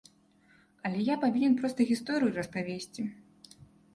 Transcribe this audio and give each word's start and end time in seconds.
Але 0.89 1.03
я 1.09 1.17
павінен 1.23 1.53
проста 1.59 1.85
гісторыю 1.91 2.31
распавесці. 2.39 3.01